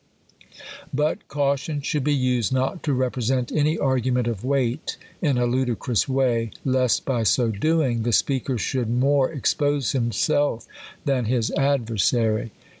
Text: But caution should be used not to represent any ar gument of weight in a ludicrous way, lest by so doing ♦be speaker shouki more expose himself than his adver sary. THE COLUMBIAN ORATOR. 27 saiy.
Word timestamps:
But 0.91 1.27
caution 1.27 1.81
should 1.81 2.03
be 2.03 2.15
used 2.15 2.51
not 2.51 2.81
to 2.85 2.93
represent 2.93 3.51
any 3.51 3.77
ar 3.77 3.99
gument 3.99 4.25
of 4.25 4.43
weight 4.43 4.97
in 5.21 5.37
a 5.37 5.45
ludicrous 5.45 6.09
way, 6.09 6.49
lest 6.65 7.05
by 7.05 7.21
so 7.21 7.51
doing 7.51 8.01
♦be 8.01 8.11
speaker 8.11 8.55
shouki 8.55 8.87
more 8.89 9.29
expose 9.31 9.91
himself 9.91 10.65
than 11.05 11.25
his 11.25 11.51
adver 11.51 11.99
sary. 11.99 12.15
THE 12.15 12.15
COLUMBIAN 12.15 12.47
ORATOR. 12.47 12.49
27 12.49 12.49
saiy. 12.57 12.67